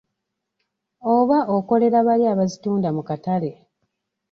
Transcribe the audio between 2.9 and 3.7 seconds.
mu katale?